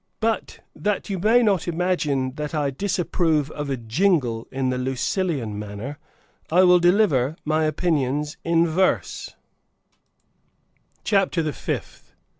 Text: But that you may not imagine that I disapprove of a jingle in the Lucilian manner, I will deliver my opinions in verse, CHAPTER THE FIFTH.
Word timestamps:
But 0.19 0.61
that 0.75 1.11
you 1.11 1.19
may 1.19 1.43
not 1.43 1.67
imagine 1.67 2.31
that 2.33 2.55
I 2.55 2.71
disapprove 2.71 3.51
of 3.51 3.69
a 3.69 3.77
jingle 3.77 4.47
in 4.51 4.71
the 4.71 4.79
Lucilian 4.79 5.59
manner, 5.59 5.99
I 6.51 6.63
will 6.63 6.79
deliver 6.79 7.35
my 7.45 7.65
opinions 7.65 8.35
in 8.43 8.65
verse, 8.65 9.35
CHAPTER 11.03 11.43
THE 11.43 11.53
FIFTH. 11.53 12.15